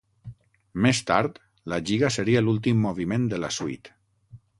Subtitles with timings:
[0.85, 1.37] Més tard,
[1.73, 3.95] la giga seria l'últim moviment de la suite.